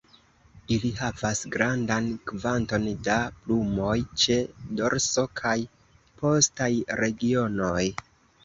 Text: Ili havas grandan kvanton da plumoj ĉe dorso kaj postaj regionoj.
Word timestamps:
Ili 0.75 0.89
havas 0.99 1.41
grandan 1.55 2.07
kvanton 2.31 2.87
da 3.09 3.17
plumoj 3.43 3.93
ĉe 4.23 4.39
dorso 4.81 5.27
kaj 5.43 5.55
postaj 6.23 6.71
regionoj. 7.05 7.81